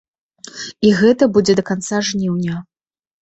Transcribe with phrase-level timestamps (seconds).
[0.87, 2.55] І гэта будзе да канца жніўня.